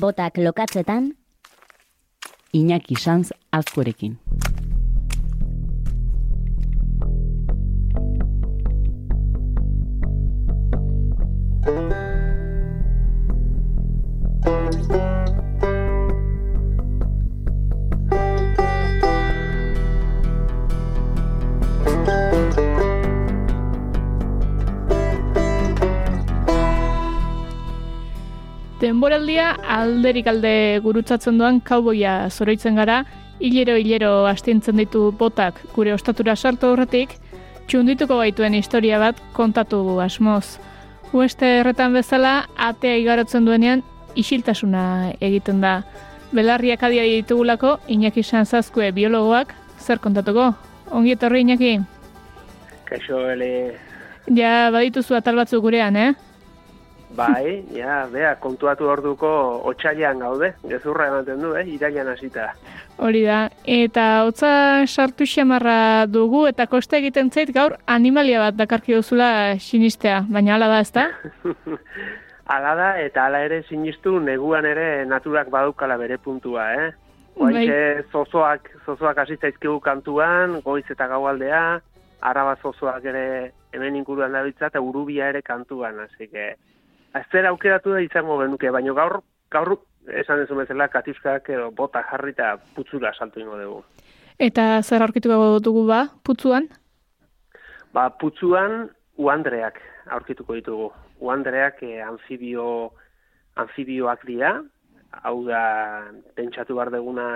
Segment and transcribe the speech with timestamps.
[0.00, 1.16] botak lokatzetan,
[2.52, 4.18] Iñaki Sanz azkorekin.
[28.82, 33.04] Denboraldia alderik alde gurutzatzen duan kauboia zoroitzen gara,
[33.38, 37.12] hilero hilero astintzen ditu botak gure ostatura sartu horretik,
[37.70, 40.58] txundituko gaituen historia bat kontatu asmoz.
[41.14, 43.84] Ueste erretan bezala, atea igarotzen duenean,
[44.18, 45.76] isiltasuna egiten da.
[46.34, 50.50] Belarriak adia ditugulako, Iñaki Sanzazkue biologoak, zer kontatuko?
[50.90, 51.76] Ongi etorri, Iñaki?
[52.90, 53.78] Kaixo, ele...
[54.26, 56.31] Ja, badituzu atal batzuk gurean, eh?
[57.16, 59.28] Bai, ja, bea, kontuatu orduko
[59.68, 62.46] otxailan gaude, gezurra ematen du, eh, irailan hasita.
[62.96, 64.52] Hori da, eta hotza
[64.86, 70.70] sartu xamarra dugu, eta koste egiten zait gaur animalia bat dakarki duzula sinistea, baina hala
[70.72, 71.08] da, ezta?
[72.52, 76.90] Hala da, eta hala ere sinistu neguan ere naturak badukala bere puntua, eh?
[77.38, 77.68] Bai.
[78.12, 81.80] zozoak, zozoak hasi zaizkigu kantuan, goiz eta gaualdea,
[82.20, 86.54] araba zozoak ere hemen inguruan dabiltza, eta urubia ere kantuan, hasi que...
[87.12, 89.20] Azter aukeratu da izango genuke, baina gaur,
[89.52, 89.74] gaur
[90.22, 93.82] esan dezu bezala, katifkak edo bota jarri eta putzura saltu ingo dugu.
[94.40, 96.68] Eta zer aurkituko dugu ba, putzuan?
[97.92, 98.88] Ba, putzuan
[99.20, 99.78] uandreak
[100.10, 100.88] aurkituko ditugu.
[101.22, 102.92] Uandreak eh, anfibio,
[103.60, 104.56] anfibioak dira,
[105.22, 105.62] hau da,
[106.34, 107.26] pentsatu behar deguna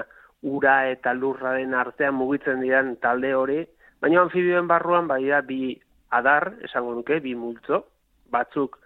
[0.43, 3.61] ura eta lurraren artean mugitzen diren talde hori,
[4.01, 5.77] baina anfibioen barruan bai da bi
[6.17, 7.85] adar, esango nuke, bi multzo,
[8.33, 8.81] batzuk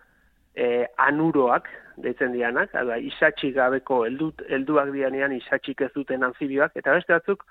[0.55, 1.69] eh, anuroak
[2.01, 7.45] deitzen dianak, da, isatxik gabeko heldut, helduak dianean isatxik ez duten anfibioak, eta beste batzuk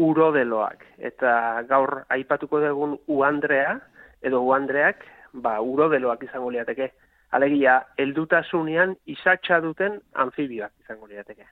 [0.00, 0.84] urodeloak.
[0.98, 3.78] Eta gaur aipatuko dugun uandrea,
[4.22, 6.92] edo uandreak, ba, urodeloak izango liateke.
[7.32, 11.46] Alegia, heldutasunean isatxa duten anfibioak izango liateke.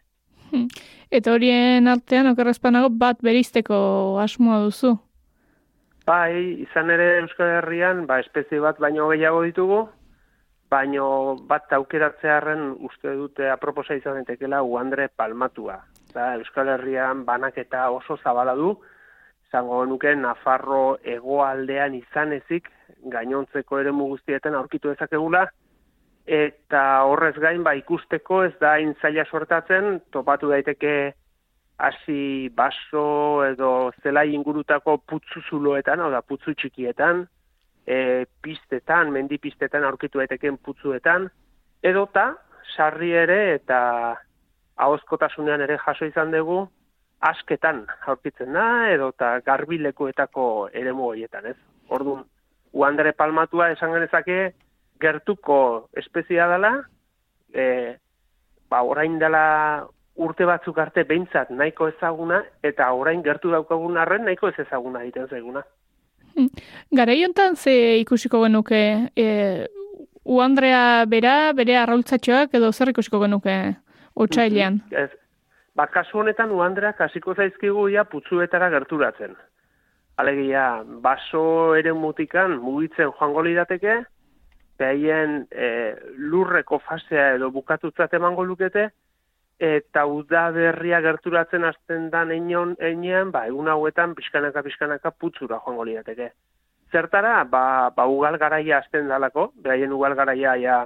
[1.11, 4.97] Eta horien artean, okerrezpanago, bat berizteko asmoa duzu.
[6.07, 9.85] Bai, izan ere Euskal Herrian, ba, espezie bat baino gehiago ditugu,
[10.71, 15.81] baino bat aukeratzearen uste dute aproposa izan daitekela uandre palmatua.
[16.15, 18.75] Da, Euskal Herrian banaketa oso zabala du,
[19.49, 22.71] izango nuke Nafarro hegoaldean izan ezik,
[23.11, 25.47] gainontzeko eremu guztietan aurkitu dezakegula,
[26.27, 30.95] eta horrez gain ba ikusteko ez da hain zaila sortatzen, topatu daiteke
[31.81, 37.25] hasi baso edo zelai ingurutako putzu zuloetan, hau da putzu txikietan,
[37.87, 41.29] e, pistetan, mendipistetan aurkitu daiteken putzuetan,
[41.83, 42.35] edota
[42.77, 43.81] sarri ere eta
[44.81, 46.63] ahozkotasunean ere jaso izan dugu,
[47.21, 51.57] asketan aurkitzen da, edota garbilekuetako eremu horietan, ez?
[51.93, 52.25] Orduan,
[52.73, 54.39] uandere palmatua esan genezake
[55.01, 56.73] gertuko espezia dela,
[57.53, 57.97] e,
[58.71, 59.43] ba, orain dela
[60.21, 65.29] urte batzuk arte behintzat nahiko ezaguna, eta orain gertu daukagun arren nahiko ez ezaguna egiten
[65.29, 65.65] zaiguna.
[66.99, 68.83] Garai hontan ze ikusiko genuke
[69.17, 69.27] e,
[70.25, 73.57] uandrea bera, bere arraultzatxoak edo zer ikusiko genuke
[74.15, 74.81] otsailean.
[74.91, 75.11] Ez,
[75.75, 79.37] ba, kasu honetan uandreak hasiko zaizkigu ja putzuetara gerturatzen.
[80.21, 84.03] Alegia, baso ere mutikan mugitzen joango lirateke,
[84.81, 85.69] behaien e,
[86.17, 88.91] lurreko fasea edo bukatutzat emango lukete,
[89.61, 95.85] eta uda berria gerturatzen hasten da einon einean, ba, egun hauetan pixkanaka pixkanaka putzura joango
[95.85, 96.31] lirateke.
[96.91, 100.79] Zertara, ba, ba ugal garaia hasten dalako, behaien ugal garaia ja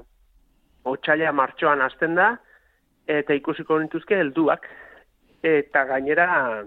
[0.85, 2.35] otxaila martxoan hasten da,
[3.07, 4.67] eta ikusiko nituzke helduak,
[5.43, 6.65] eta gainera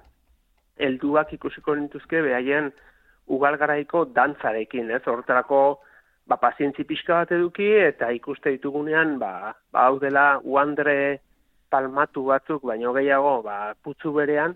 [0.80, 2.72] helduak ikusiko nituzke behaien
[3.28, 5.04] ugal garaiko dantzarekin, ez?
[5.04, 5.62] Horretarako
[6.26, 11.20] ba, pazientzi pixka bat eduki, eta ikuste ditugunean, ba, ba hau dela uandre
[11.70, 14.56] palmatu batzuk, baino gehiago, ba, putzu berean,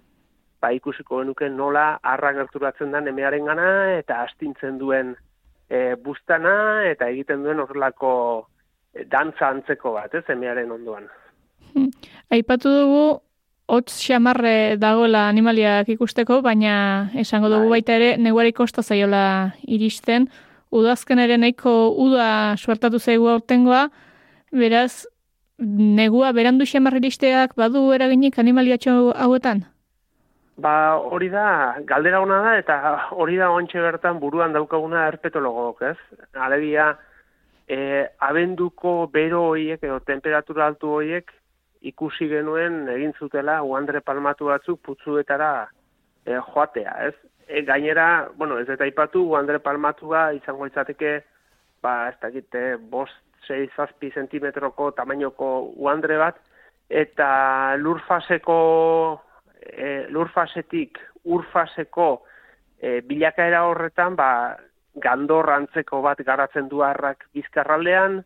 [0.62, 3.68] ba, ikusiko genuke nola arra gerturatzen da nemearen gana,
[3.98, 5.16] eta astintzen duen
[5.70, 8.14] e, bustana, eta egiten duen horrelako
[8.94, 11.10] e, dantza antzeko bat, ez, emearen ondoan.
[12.32, 13.04] Aipatu dugu,
[13.72, 17.80] hotz xamarre dagoela animaliak ikusteko, baina esango dugu Bai.
[17.80, 19.24] baita ere, neguari kosta zaiola
[19.64, 20.28] iristen,
[20.72, 21.74] udazken ere nahiko
[22.04, 23.86] uda suertatu zaigu aurtengoa,
[24.52, 25.08] beraz,
[25.62, 26.94] negua berandu xamar
[27.56, 29.66] badu eraginik animaliatxo hauetan?
[30.58, 32.76] Ba, hori da, galdera ona da, eta
[33.12, 35.98] hori da ontxe bertan buruan daukaguna erpetologok, ez?
[36.34, 36.98] Alegia,
[37.68, 41.32] e, abenduko bero horiek edo temperatura altu horiek
[41.82, 45.70] ikusi genuen egin zutela uandre palmatu batzuk putzuetara
[46.26, 47.16] e, joatea, ez?
[47.48, 51.22] E, gainera, bueno, ez eta ipatu, uandre palmatua izango izateke,
[51.82, 53.18] ba, ez dakite, bost,
[53.48, 56.38] sei, zazpi zentimetroko tamainoko uandre bat,
[56.90, 58.58] eta lurfaseko,
[59.62, 62.10] e, lurfasetik urfaseko
[62.82, 64.32] e, bilakaera horretan, ba,
[65.02, 68.22] gandorrantzeko bat garatzen du harrak bizkarraldean,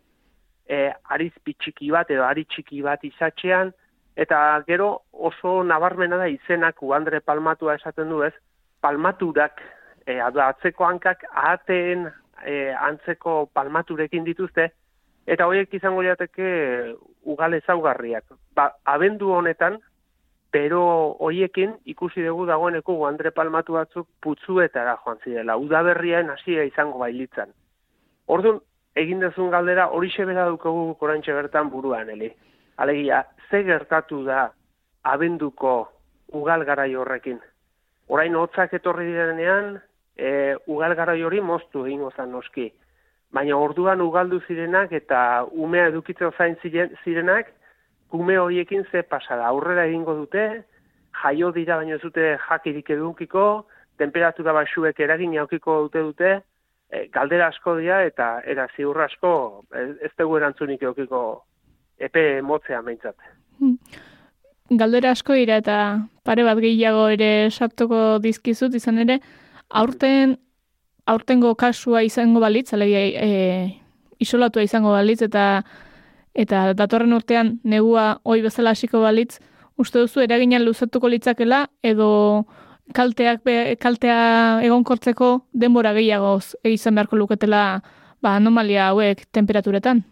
[0.66, 3.72] e, ariz bitxiki bat edo ari txiki bat izatxean,
[4.16, 8.34] eta gero oso nabarmena da izenak uandre palmatua esaten du ez,
[8.82, 9.62] palmaturak,
[10.08, 12.08] e, atzeko hankak ahateen
[12.46, 14.72] e, antzeko palmaturekin dituzte,
[15.26, 18.26] eta horiek izango jateke ugal ezaugarriak.
[18.56, 19.80] Ba, abendu honetan,
[20.52, 20.82] pero
[21.20, 27.52] hoiekin ikusi dugu dagoeneko Andre Palmatu batzuk putzuetara joan zirela, udaberriaen hasia izango bailitzan.
[28.28, 28.62] Orduan,
[28.96, 32.32] egin dezun galdera hori bera dukogu korantxe bertan buruan, eli.
[32.78, 34.52] Alegia, ze gertatu da
[35.04, 35.92] abenduko
[36.32, 37.40] ugal garai horrekin.
[38.08, 39.82] Orain hotzak etorri direnean,
[40.16, 42.72] e, ugal garai hori moztu egin gozan noski.
[43.34, 46.56] Baina orduan ugaldu zirenak eta umea edukitzen zain
[47.04, 47.52] zirenak,
[48.10, 50.64] kume horiekin ze pasada, aurrera egingo dute,
[51.22, 53.66] jaio dira baino zute jakirik edunkiko,
[53.98, 56.32] temperatura basuek eragin jaukiko dute dute,
[56.92, 59.32] e, galdera asko dira eta era ziur asko
[59.74, 61.22] ez, ez dugu erantzunik edukiko
[61.98, 63.16] epe motzea meintzat.
[63.60, 63.78] Hmm.
[64.70, 65.78] Galdera asko dira eta
[66.26, 69.20] pare bat gehiago ere sartuko dizkizut izan ere,
[69.70, 70.38] aurten
[71.06, 73.82] aurtengo kasua izango balitz, alegia e,
[74.20, 75.64] isolatua izango balitz eta
[76.36, 79.40] eta datorren urtean negua hoi bezala hasiko balitz,
[79.78, 82.46] uste duzu eraginan luzatuko litzakela edo
[82.94, 84.18] kalteak be, kaltea
[84.66, 87.64] egonkortzeko denbora gehiagoz egizan beharko luketela
[88.22, 90.04] ba, anomalia hauek temperaturetan?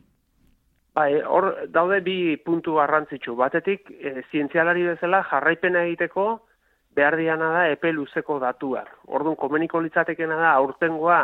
[0.94, 3.36] Bai, hor daude bi puntu garrantzitsu.
[3.36, 6.28] Batetik, e, zientzialari bezala jarraipena egiteko
[6.96, 8.90] behar diana da epe luzeko datuak.
[9.08, 11.22] Orduan, komeniko litzatekena da aurtengoa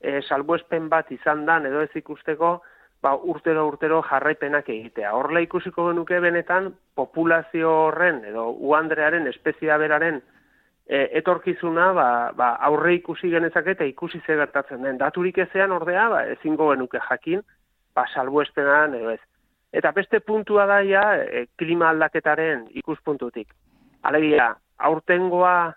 [0.00, 2.54] e, salbuespen bat izan dan edo ez ikusteko,
[3.04, 5.12] ba, urtero urtero jarraipenak egitea.
[5.16, 10.20] Horla ikusiko genuke benetan populazio horren edo uandrearen espezia beraren
[10.86, 14.98] e, etorkizuna ba, ba, aurre ikusi genezak eta ikusi ze gertatzen den.
[14.98, 17.44] Daturik ezean ordea ba, ezingo genuke jakin
[17.94, 19.20] ba, salbuespenan edo ez.
[19.74, 23.48] Eta beste puntua daia e, klima aldaketaren ikuspuntutik.
[24.04, 25.74] Alegia, aurtengoa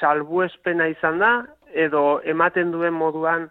[0.00, 1.32] salbuespena izan da
[1.72, 3.48] edo ematen duen moduan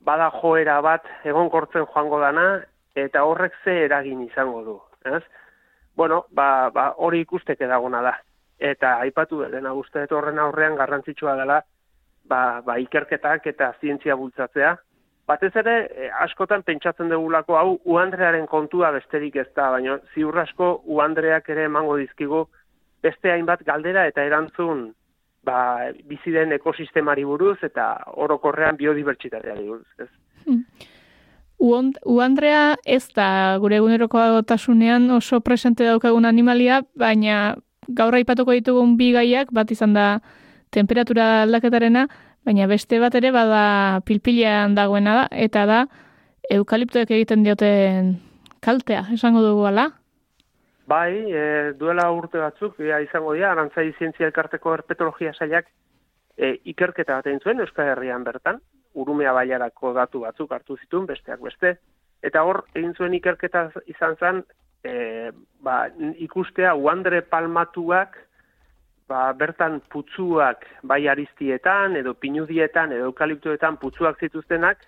[0.00, 2.46] bada joera bat egonkortzen joango dana
[2.94, 5.22] eta horrek ze eragin izango du, ez?
[5.96, 8.14] Bueno, ba, ba hori ikusteke dagona da.
[8.58, 11.62] Eta aipatu dena uste horren aurrean garrantzitsua dela
[12.28, 14.76] ba, ba ikerketak eta zientzia bultzatzea.
[15.26, 20.82] Batez ere, e, askotan pentsatzen dugulako hau uandrearen kontua besterik ez da, baina ziur asko
[20.84, 22.44] uandreak ere emango dizkigu
[23.02, 24.92] beste hainbat galdera eta erantzun
[25.46, 30.10] ba, bizi den ekosistemari buruz eta orokorrean biodibertsitateari buruz, ez?
[30.46, 30.62] Hmm.
[31.58, 37.56] Uandrea ez da gure eguneroko agotasunean oso presente daukagun animalia, baina
[37.88, 40.20] gaur aipatuko ditugun bi gaiak, bat izan da
[40.74, 42.06] temperatura aldaketarena,
[42.44, 45.80] baina beste bat ere bada pilpilean dagoena da, eta da
[46.52, 48.16] eukaliptoek egiten dioten
[48.60, 49.90] kaltea, esango dugu ala?
[50.86, 55.66] Bai, e, duela urte batzuk, ea izango dira, arantzai zientzia elkarteko herpetologia saiak
[56.38, 58.60] e, ikerketa bat egin zuen Euskal Herrian bertan,
[58.94, 61.72] urumea baiarako datu batzuk hartu zituen, besteak beste,
[62.22, 64.38] eta hor egin zuen ikerketa izan zen,
[64.86, 65.32] e,
[65.66, 65.88] ba,
[66.22, 68.14] ikustea uandre palmatuak,
[69.10, 74.86] ba, bertan putzuak bai ariztietan, edo pinudietan, edo eukaliptuetan putzuak zituztenak,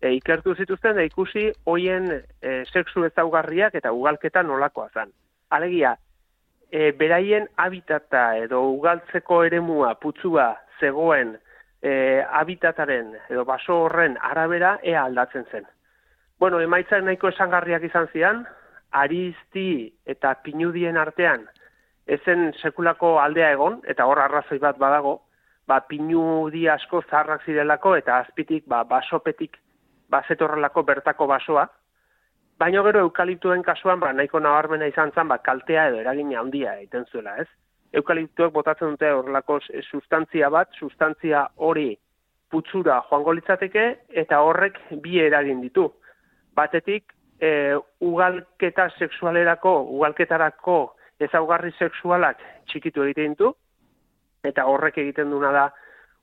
[0.00, 5.12] e, ikertu zituzten, da ikusi hoien e, sexu ezaugarriak eta ugalketa nolakoa zen.
[5.54, 5.94] Alegia,
[6.70, 10.48] e, beraien habitata edo ugaltzeko eremua putzua
[10.80, 11.36] zegoen
[11.82, 15.66] e, habitataren edo baso horren arabera ea aldatzen zen.
[16.40, 18.42] Bueno, emaitzak nahiko esangarriak izan zian,
[18.90, 21.46] arizti eta pinudien artean
[22.06, 25.20] ezen sekulako aldea egon, eta hor arrazoi bat badago,
[25.68, 29.56] ba, pinudi asko zaharrak zirelako eta azpitik ba, basopetik
[30.12, 31.64] bazetorrelako bertako basoa,
[32.58, 37.06] Baina gero eukaliptuen kasuan, ba, nahiko nabarmena izan zen, ba, kaltea edo eragina handia egiten
[37.10, 37.48] zuela, ez?
[37.98, 39.58] Eukaliptuek botatzen dute horrelako
[39.90, 41.88] sustantzia bat, sustantzia hori
[42.50, 43.84] putzura joango litzateke,
[44.22, 45.88] eta horrek bi eragin ditu.
[46.54, 47.10] Batetik,
[47.42, 47.74] e,
[48.06, 50.78] ugalketa sexualerako, ugalketarako
[51.26, 53.50] ezaugarri sexualak txikitu egiten ditu,
[54.46, 55.64] eta horrek egiten duna da,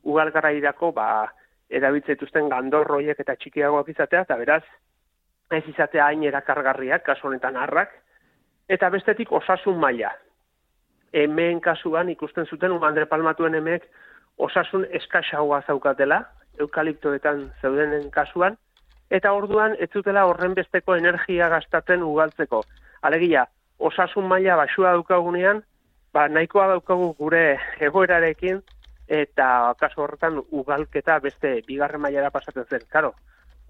[0.07, 1.27] ugalgara irako, ba,
[1.71, 4.63] erabiltzetuzten gandorroiek eta txikiagoak izatea, eta beraz,
[5.51, 7.91] ez izatea hain erakargarriak, kasu honetan harrak,
[8.69, 10.11] eta bestetik osasun maila.
[11.13, 13.87] Hemen kasuan ikusten zuten Andre Palmatuen emek
[14.37, 16.23] osasun eskaxagoa zaukatela,
[16.59, 18.57] eukaliptoetan zeudenen kasuan,
[19.09, 22.63] eta orduan ez zutela horren besteko energia gastatzen ugaltzeko.
[23.01, 23.45] Alegia,
[23.79, 25.63] osasun maila basua daukagunean,
[26.13, 28.61] ba, nahikoa daukagu gure egoerarekin,
[29.11, 32.87] eta kasu horretan ugalketa beste bigarren mailara pasatzen zen.
[32.89, 33.13] Karo,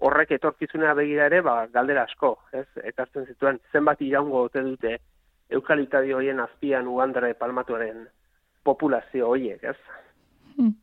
[0.02, 2.66] horrek etorkizunea begira ere, ba, galdera asko, ez?
[2.90, 4.98] Ekartzen zituen, zenbat iraungo ote dute
[5.52, 8.06] eukaliptadio horien azpian ugandare palmatuaren
[8.66, 9.76] populazio horiek, ez?
[10.56, 10.74] Hmm.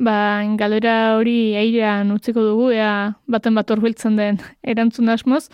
[0.00, 0.16] Ba,
[0.60, 4.40] galdera hori airean utziko dugu, ea baten bat horbiltzen den
[4.74, 5.46] erantzun asmoz.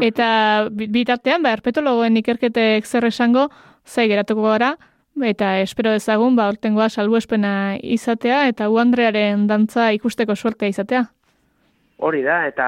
[0.00, 0.28] Eta
[0.70, 3.48] bitartean, ba, erpetologoen ikerketek zer esango,
[3.84, 4.74] zai geratuko gara,
[5.26, 11.08] eta espero dezagun, ba, ortengoa salbuespena izatea, eta uandrearen dantza ikusteko suertea izatea.
[12.00, 12.66] Hori da, eta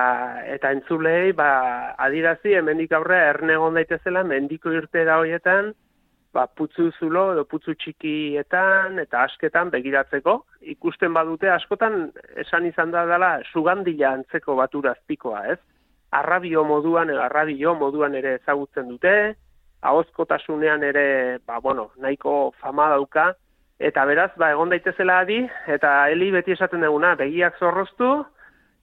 [0.53, 5.71] eta entzulei, ba, adirazi, hemendik aurre, ernegon daitezela, mendiko irte da horietan,
[6.37, 10.35] ba, putzu zulo edo putzu txikietan eta asketan begiratzeko.
[10.75, 12.11] Ikusten badute askotan
[12.45, 15.59] esan izan da dela sugandila antzeko baturazpikoa, ez?
[16.13, 19.15] Arrabio moduan, arrabio moduan ere ezagutzen dute,
[19.81, 21.07] ahozkotasunean ere,
[21.47, 23.31] ba, bueno, nahiko fama dauka,
[23.81, 25.41] eta beraz, ba, egon daitezela adi,
[25.73, 28.13] eta heli beti esaten duguna, begiak zorroztu,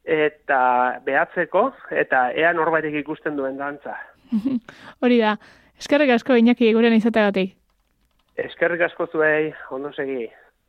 [0.06, 0.60] eta
[1.06, 3.96] behatzeko, eta ea norbaitek ikusten duen dantza.
[5.03, 5.36] Hori da,
[5.79, 7.56] eskerrik asko inaki gurean izateagatik.
[8.39, 10.29] Eskerrik asko zuei, ondo segi.